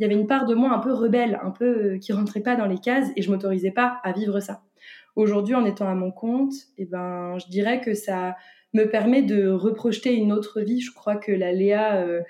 [0.00, 2.40] il y avait une part de moi un peu rebelle, un peu euh, qui rentrait
[2.40, 4.62] pas dans les cases et je m'autorisais pas à vivre ça.
[5.14, 8.36] Aujourd'hui, en étant à mon compte, et eh ben, je dirais que ça
[8.72, 10.80] me permet de reprojeter une autre vie.
[10.80, 12.22] Je crois que la Léa euh,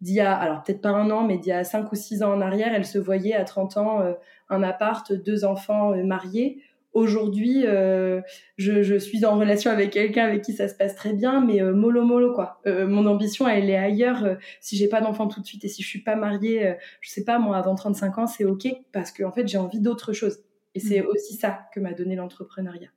[0.00, 2.22] d'il y a, alors peut-être pas un an, mais d'il y a 5 ou 6
[2.22, 4.12] ans en arrière, elle se voyait à 30 ans euh,
[4.50, 6.60] un appart, deux enfants mariés.
[6.94, 8.20] Aujourd'hui, euh,
[8.56, 11.74] je, suis en relation avec quelqu'un avec qui ça se passe très bien, mais euh,
[11.74, 12.60] mollo mollo quoi.
[12.66, 14.38] Euh, mon ambition, elle est ailleurs.
[14.60, 17.24] si j'ai pas d'enfant tout de suite et si je suis pas mariée, je sais
[17.24, 20.38] pas moi, avant 35 ans, c'est ok parce que en fait, j'ai envie d'autre chose.
[20.76, 21.06] Et c'est mm.
[21.08, 22.90] aussi ça que m'a donné l'entrepreneuriat.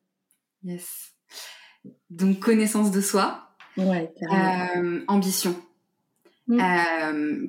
[0.64, 1.16] Yes.
[2.12, 3.50] Donc connaissance de soi.
[3.78, 4.14] Ouais.
[5.08, 5.56] ambition.
[6.46, 7.48] Mm.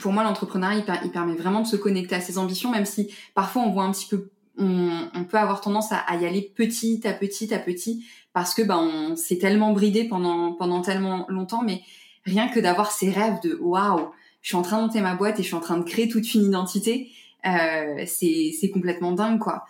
[0.00, 3.60] pour moi, l'entrepreneuriat, il, permet vraiment de se connecter à ses ambitions, même si parfois
[3.60, 7.54] on voit un petit peu on, peut avoir tendance à, y aller petit à petit
[7.54, 11.82] à petit parce que ben on s'est tellement bridé pendant pendant tellement longtemps mais
[12.24, 14.10] rien que d'avoir ces rêves de waouh
[14.42, 16.08] je suis en train de monter ma boîte et je suis en train de créer
[16.08, 17.10] toute une identité
[17.46, 19.64] euh, c'est c'est complètement dingue quoi.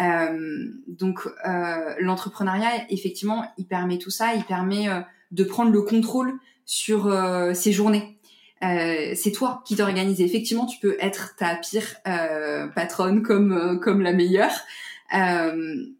[0.00, 4.86] Euh, donc euh, l'entrepreneuriat effectivement il permet tout ça il permet
[5.30, 7.14] de prendre le contrôle sur
[7.54, 8.13] ses journées
[8.64, 10.20] euh, c'est toi qui t'organises.
[10.20, 14.52] Effectivement, tu peux être ta pire euh, patronne comme euh, comme la meilleure,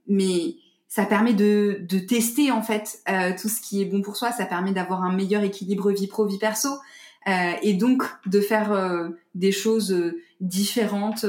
[0.07, 0.57] mais
[0.88, 3.03] ça permet de, de tester en fait
[3.40, 4.33] tout ce qui est bon pour soi.
[4.33, 6.68] Ça permet d'avoir un meilleur équilibre vie pro vie perso
[7.27, 11.27] et donc de faire des choses différentes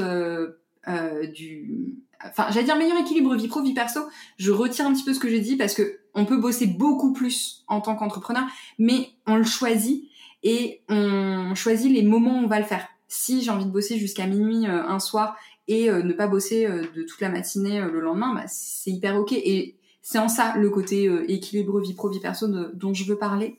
[1.34, 1.96] du.
[2.24, 4.00] Enfin, j'allais dire meilleur équilibre vie pro vie perso.
[4.38, 7.12] Je retire un petit peu ce que j'ai dit parce que on peut bosser beaucoup
[7.12, 8.44] plus en tant qu'entrepreneur,
[8.78, 10.08] mais on le choisit
[10.48, 12.86] et on choisit les moments où on va le faire.
[13.08, 16.66] Si j'ai envie de bosser jusqu'à minuit euh, un soir et euh, ne pas bosser
[16.66, 19.32] euh, de toute la matinée le lendemain, bah, c'est hyper ok.
[19.32, 23.58] Et c'est en ça le côté équilibre vie pro vie perso dont je veux parler.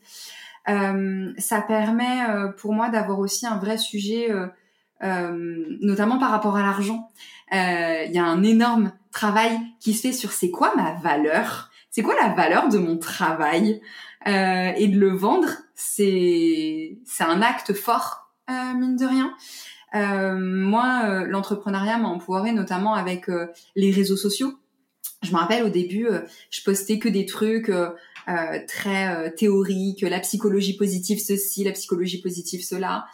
[0.65, 2.19] ça permet
[2.57, 4.29] pour moi d'avoir aussi un vrai sujet,
[5.01, 7.11] notamment par rapport à l'argent.
[7.51, 12.01] Il y a un énorme travail qui se fait sur c'est quoi ma valeur, c'est
[12.01, 13.81] quoi la valeur de mon travail?
[14.25, 19.33] Et de le vendre c'est c'est un acte fort euh, mine de rien.
[19.95, 23.27] Euh, moi, euh, l'entrepreneuriat m'a empoweré notamment avec
[23.75, 24.53] les réseaux sociaux.
[25.23, 26.07] Je me rappelle au début,
[26.51, 27.71] je postais que des trucs
[28.67, 33.07] très théoriques, la psychologie positive ceci, la psychologie positive cela.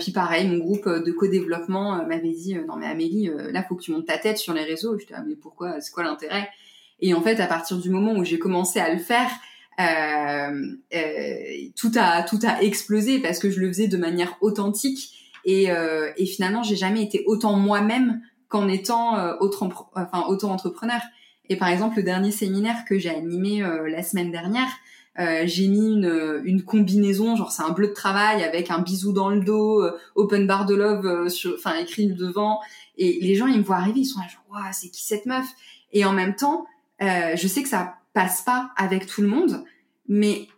[0.00, 3.92] puis pareil, mon groupe de co-développement m'avait dit non mais Amélie, là faut que tu
[3.92, 4.98] montes ta tête sur les réseaux.
[4.98, 5.80] Je disais ah, mais pourquoi?
[5.80, 6.48] C'est quoi l'intérêt?
[6.98, 9.55] Et en fait, à partir du moment où j'ai commencé à le faire, euh, euh,
[11.76, 15.12] tout a tout a explosé parce que je le faisais de manière authentique
[15.44, 21.00] et, euh, et finalement j'ai jamais été autant moi-même qu'en étant euh, autre enfin auto-entrepreneur.
[21.48, 24.68] Et par exemple le dernier séminaire que j'ai animé la semaine dernière,
[25.18, 29.12] euh, j'ai mis une, une combinaison, genre c'est un bleu de travail avec un bisou
[29.12, 32.60] dans le dos, euh, open bar de love, enfin écrit devant.
[32.98, 35.26] Et les gens, ils me voient arriver, ils sont là, genre, waouh, c'est qui cette
[35.26, 35.46] meuf?
[35.92, 36.66] Et en même temps,
[37.00, 39.62] je sais que ça passe pas avec tout le monde,
[40.08, 40.48] mais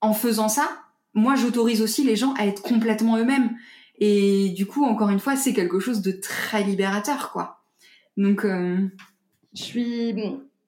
[0.00, 0.70] en faisant ça,
[1.12, 3.50] moi, j'autorise aussi les gens à être complètement eux-mêmes.
[3.98, 7.62] Et du coup, encore une fois, c'est quelque chose de très libérateur, quoi.
[8.16, 8.88] Donc, euh...
[9.54, 10.14] je suis,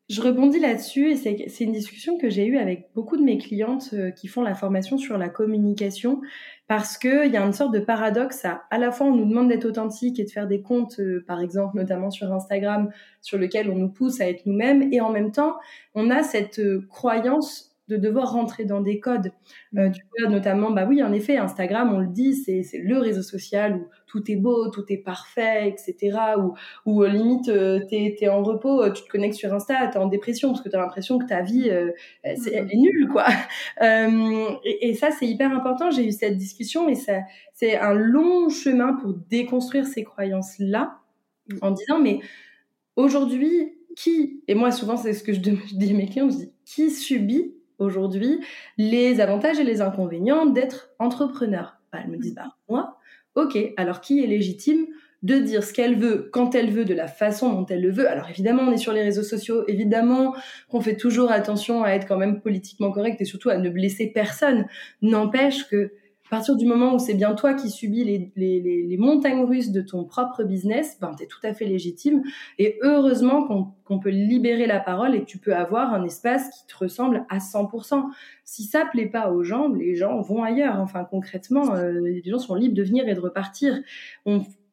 [0.08, 3.90] je rebondis là-dessus et c'est une discussion que j'ai eue avec beaucoup de mes clientes
[3.92, 6.20] euh, qui font la formation sur la communication
[6.68, 9.24] parce que il y a une sorte de paradoxe à à la fois on nous
[9.24, 12.90] demande d'être authentique et de faire des comptes, euh, par exemple notamment sur Instagram,
[13.20, 15.56] sur lequel on nous pousse à être nous-mêmes et en même temps
[15.94, 19.32] on a cette euh, croyance de devoir rentrer dans des codes.
[19.76, 22.98] Euh, tu vois, notamment, bah oui, en effet, Instagram, on le dit, c'est, c'est le
[22.98, 26.18] réseau social où tout est beau, tout est parfait, etc.
[26.38, 29.86] Où, où euh, limite, euh, t'es, t'es en repos, euh, tu te connectes sur Insta,
[29.86, 31.70] t'es en dépression parce que t'as l'impression que ta vie,
[32.24, 33.26] c'est, elle est nulle, quoi.
[34.64, 35.90] Et, et, ça, c'est hyper important.
[35.90, 37.20] J'ai eu cette discussion et ça,
[37.52, 40.98] c'est un long chemin pour déconstruire ces croyances-là
[41.62, 42.20] en disant, mais
[42.96, 45.40] aujourd'hui, qui, et moi souvent c'est ce que je
[45.72, 48.40] dis à mes clients, je dis, qui subit aujourd'hui
[48.78, 52.98] les avantages et les inconvénients d'être entrepreneur bah, Elle me dit, bah, moi,
[53.34, 54.86] ok, alors qui est légitime
[55.22, 58.08] de dire ce qu'elle veut, quand elle veut, de la façon dont elle le veut?
[58.08, 60.34] Alors évidemment, on est sur les réseaux sociaux, évidemment
[60.68, 64.06] qu'on fait toujours attention à être quand même politiquement correct et surtout à ne blesser
[64.06, 64.66] personne.
[65.02, 65.92] N'empêche que
[66.26, 69.80] à partir du moment où c'est bien toi qui subis les, les, montagnes russes de
[69.80, 72.22] ton propre business, ben, tu es tout à fait légitime.
[72.58, 76.76] Et heureusement qu'on peut libérer la parole et tu peux avoir un espace qui te
[76.76, 78.04] ressemble à 100%.
[78.44, 80.80] Si ça plaît pas aux gens, les gens vont ailleurs.
[80.80, 83.78] Enfin, concrètement, euh, les gens sont libres de venir et de repartir.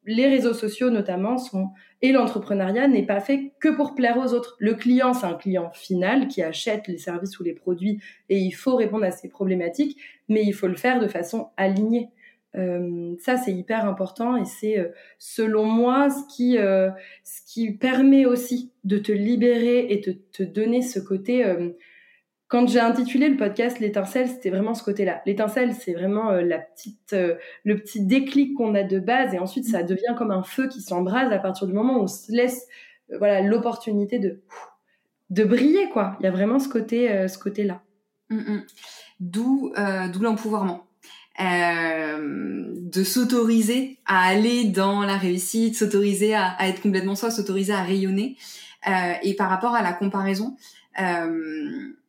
[0.06, 1.70] Les réseaux sociaux notamment sont
[2.02, 4.56] et l'entrepreneuriat n'est pas fait que pour plaire aux autres.
[4.58, 8.52] Le client, c'est un client final qui achète les services ou les produits et il
[8.52, 12.10] faut répondre à ses problématiques, mais il faut le faire de façon alignée.
[12.56, 14.88] Euh, ça, c'est hyper important et c'est, euh,
[15.18, 16.90] selon moi, ce qui, euh,
[17.24, 21.44] ce qui permet aussi de te libérer et de te donner ce côté
[22.48, 25.22] quand j'ai intitulé le podcast l'étincelle, c'était vraiment ce côté-là.
[25.26, 29.38] L'étincelle, c'est vraiment euh, la petite, euh, le petit déclic qu'on a de base, et
[29.38, 32.30] ensuite ça devient comme un feu qui s'embrase à partir du moment où on se
[32.30, 32.66] laisse,
[33.10, 34.40] euh, voilà, l'opportunité de
[35.30, 36.16] de briller, quoi.
[36.20, 37.82] Il y a vraiment ce côté, ce côté-là.
[38.28, 38.62] Mm, mm.
[39.20, 39.72] D'où,
[40.12, 40.86] d'où l'empouvoirment.
[41.40, 48.36] de s'autoriser à aller dans la réussite, s'autoriser à, être complètement soi, s'autoriser à rayonner.
[49.22, 50.56] et par rapport à la comparaison,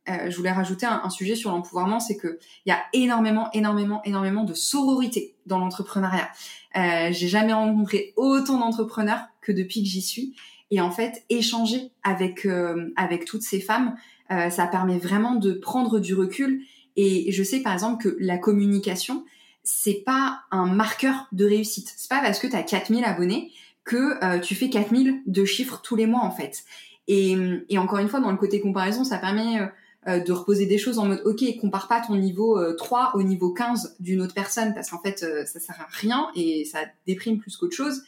[0.08, 4.44] je voulais rajouter un, sujet sur l'empouvoirment, c'est que il y a énormément, énormément, énormément
[4.44, 6.30] de sororité dans l'entrepreneuriat.
[6.76, 10.36] Euh, J'ai jamais rencontré autant d'entrepreneurs que depuis que j'y suis.
[10.72, 13.96] Et en fait, échanger avec euh, avec toutes ces femmes,
[14.32, 16.62] euh, ça permet vraiment de prendre du recul.
[16.96, 19.26] Et je sais par exemple que la communication,
[19.63, 21.94] c'est pas un marqueur de réussite.
[21.96, 23.52] C'est pas parce que tu as 4000 abonnés
[23.84, 26.63] que euh, tu fais 4000 de chiffres tous les mois en fait.
[27.08, 27.38] Et,
[27.70, 29.60] et encore une fois, dans le côté comparaison, ça permet
[30.08, 33.24] euh, de reposer des choses en mode ok compare pas ton niveau 3 euh, au
[33.24, 36.82] niveau 15 d'une autre personne parce qu'en fait euh, ça sert à rien et ça
[37.08, 38.04] déprime plus qu'autre chose.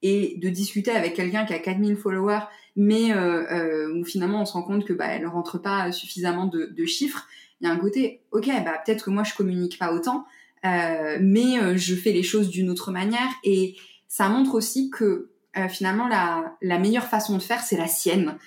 [0.00, 4.62] Et de discuter avec quelqu'un qui a 4000 followers mais où finalement on se rend
[4.62, 7.28] compte que bah elle rentre pas suffisamment de, de chiffres
[7.60, 10.24] il y a un côté ok bah peut-être que moi je communique pas autant
[10.64, 13.28] mais je fais les choses d'une autre manière.
[13.44, 13.76] Et
[14.08, 15.30] ça montre aussi que
[15.68, 18.38] finalement la, la meilleure façon de faire c'est la sienne.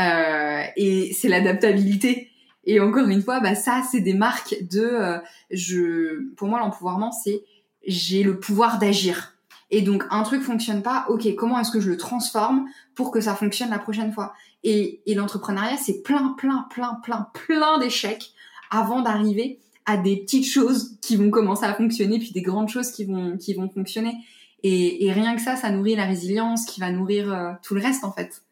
[0.00, 2.30] Et c'est l'adaptabilité
[2.66, 5.18] et encore une fois, bah ça, c'est des marques de, euh,
[5.50, 7.44] je, pour moi, l'empouvoirment, c'est
[7.86, 9.34] j'ai le pouvoir d'agir.
[9.70, 13.20] Et donc un truc fonctionne pas, ok, comment est-ce que je le transforme pour que
[13.20, 14.34] ça fonctionne la prochaine fois?
[14.62, 18.32] Et, et l'entrepreneuriat, c'est plein, plein, plein, plein, plein d'échecs
[18.70, 22.90] avant d'arriver à des petites choses qui vont commencer à fonctionner, puis des grandes choses
[22.90, 24.14] qui vont qui vont fonctionner.
[24.62, 27.82] Et, et rien que ça, ça nourrit la résilience, qui va nourrir euh, tout le
[27.82, 28.42] reste en fait.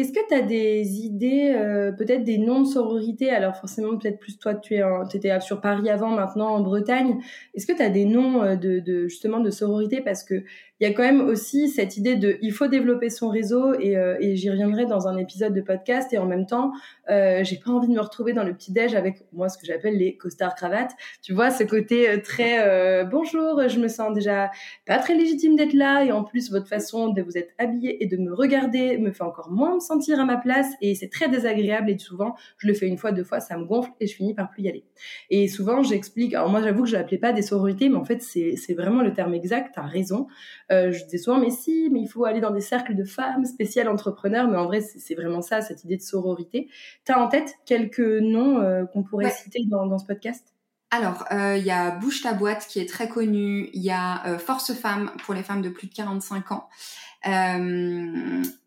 [0.00, 4.18] Est-ce que tu as des idées, euh, peut-être des noms de sororités Alors forcément, peut-être
[4.18, 4.82] plus toi, tu es
[5.12, 7.18] étais sur Paris avant, maintenant en Bretagne.
[7.52, 10.00] Est-ce que tu as des noms euh, de, justement de sororités?
[10.00, 10.42] Parce que
[10.82, 13.98] il y a quand même aussi cette idée de il faut développer son réseau et,
[13.98, 16.10] euh, j'y reviendrai dans un épisode de podcast.
[16.14, 16.72] Et en même temps
[17.08, 19.98] j'ai pas envie de me retrouver dans le petit déj avec moi ce que j'appelle
[19.98, 20.92] les costards cravates.
[21.22, 24.50] Tu vois ce côté très bonjour je me sens déjà
[24.86, 26.04] pas très légitime d'être là.
[26.04, 29.24] Et en plus votre façon de vous être habillé et de me regarder me fait
[29.24, 32.86] encore moins sentir à ma place et c'est très désagréable et souvent je le fais
[32.86, 34.84] une fois deux fois ça me gonfle et je finis par plus y aller
[35.30, 38.22] et souvent j'explique alors moi j'avoue que je l'appelais pas des sororités mais en fait
[38.22, 40.26] c'est vraiment le terme exact t'as raison
[40.70, 43.44] euh, je disais souvent, mais si, mais il faut aller dans des cercles de femmes
[43.44, 44.48] spéciales entrepreneurs.
[44.48, 46.68] Mais en vrai, c'est vraiment ça, cette idée de sororité.
[47.04, 50.54] Tu as en tête quelques noms euh, qu'on pourrait citer dans, dans, ce podcast?
[50.90, 53.70] Alors, euh, il y a Bouge ta boîte qui est très connue.
[53.72, 56.68] Il y a Force Femmes pour les femmes de plus de 45 ans.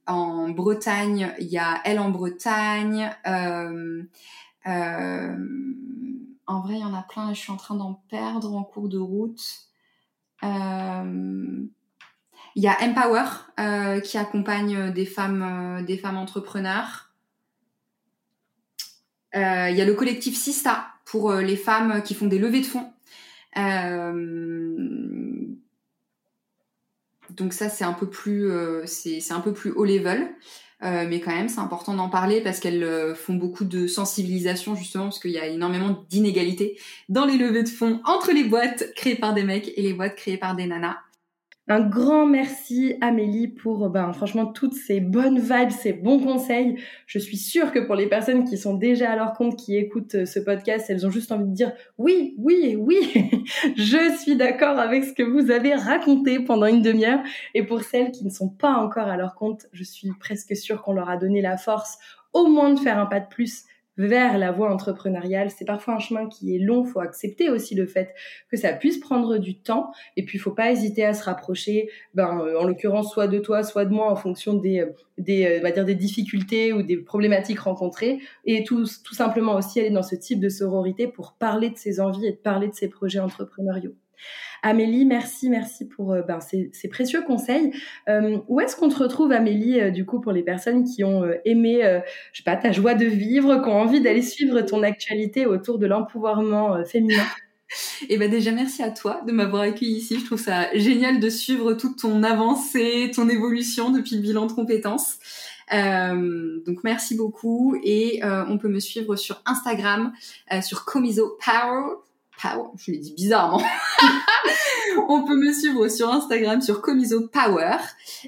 [0.07, 3.09] En Bretagne, il y a Elle en Bretagne.
[3.25, 4.07] en
[6.61, 8.97] vrai, il y en a plein je suis en train d'en perdre en cours de
[8.97, 9.69] route.
[10.43, 11.65] Euh,
[12.55, 13.23] il y a Empower
[13.59, 17.09] euh, qui accompagne des femmes, euh, des femmes entrepreneurs.
[19.35, 19.39] Il
[19.75, 22.93] y a le collectif Sista pour les femmes qui font des levées de fonds.
[27.35, 28.51] Donc ça c'est un peu plus
[28.85, 30.29] c'est un peu plus haut level.
[30.81, 35.19] mais quand même, c'est important d'en parler parce qu'elles font beaucoup de sensibilisation justement parce
[35.19, 36.77] qu'il y a énormément d'inégalités
[37.09, 40.15] dans les levées de fonds entre les boîtes créées par des mecs et les boîtes
[40.15, 40.97] créées par des nanas.
[41.69, 46.75] Un grand merci Amélie pour ben, franchement toutes ces bonnes vibes, ces bons conseils.
[47.07, 50.15] Je suis sûre que pour les personnes qui sont déjà à leur compte, qui écoutent
[50.15, 52.99] euh, ce podcast, elles ont juste envie de dire oui, oui, oui,
[53.77, 57.21] je suis d'accord avec ce que vous avez raconté pendant une demi-heure.
[57.53, 60.81] Et pour celles qui ne sont pas encore à leur compte, je suis presque sûre
[60.81, 61.97] qu'on leur a donné la force
[62.33, 63.63] au moins de faire un pas de plus
[63.97, 65.49] vers la voie entrepreneuriale.
[65.51, 68.13] C'est parfois un chemin qui est long, faut accepter aussi le fait
[68.49, 72.39] que ça puisse prendre du temps et puis faut pas hésiter à se rapprocher ben
[72.39, 75.59] euh, en l'occurrence soit de toi, soit de moi en fonction des euh, des euh,
[75.59, 79.91] on va dire des difficultés ou des problématiques rencontrées et tout tout simplement aussi aller
[79.91, 82.89] dans ce type de sororité pour parler de ses envies et de parler de ses
[82.89, 83.95] projets entrepreneuriaux.
[84.65, 87.73] Amélie, merci, merci pour euh, ben, ces, précieux conseils.
[88.07, 91.29] Euh, où est-ce qu'on te retrouve, Amélie, euh, du coup, pour les personnes qui ont
[91.43, 91.81] aimé,
[92.31, 95.79] je sais pas, ta joie de vivre, qui ont envie d'aller suivre ton actualité autour
[95.79, 97.25] de l'empouvoirment féminin?
[98.03, 100.17] Et eh ben déjà merci à toi de m'avoir accueilli ici.
[100.19, 104.53] Je trouve ça génial de suivre toute ton avancée, ton évolution depuis le bilan de
[104.53, 105.17] compétences.
[105.71, 110.13] donc merci beaucoup et on peut me suivre sur Instagram
[110.61, 111.95] sur Comiso Power
[112.43, 113.61] Power, je l'ai dit bizarrement.
[115.07, 117.77] on peut me suivre sur Instagram sur Comiso Power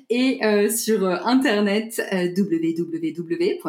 [0.09, 3.63] et euh, sur euh, internet euh, www.comiso.fr.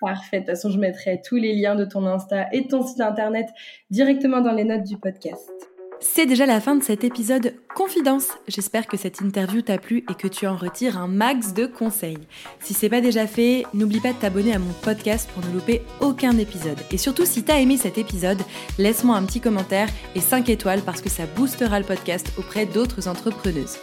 [0.00, 0.40] Parfait.
[0.40, 3.00] De toute façon, je mettrai tous les liens de ton Insta et de ton site
[3.00, 3.48] internet
[3.90, 5.73] directement dans les notes du podcast.
[6.00, 8.28] C'est déjà la fin de cet épisode Confidence.
[8.46, 12.18] J'espère que cette interview t'a plu et que tu en retires un max de conseils.
[12.60, 15.82] Si c'est pas déjà fait, n'oublie pas de t'abonner à mon podcast pour ne louper
[16.00, 16.78] aucun épisode.
[16.90, 18.40] Et surtout, si t'as aimé cet épisode,
[18.78, 23.08] laisse-moi un petit commentaire et 5 étoiles parce que ça boostera le podcast auprès d'autres
[23.08, 23.78] entrepreneuses.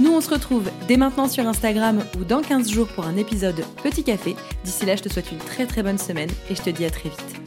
[0.00, 3.64] Nous, on se retrouve dès maintenant sur Instagram ou dans 15 jours pour un épisode
[3.82, 4.36] Petit Café.
[4.64, 6.90] D'ici là, je te souhaite une très très bonne semaine et je te dis à
[6.90, 7.45] très vite.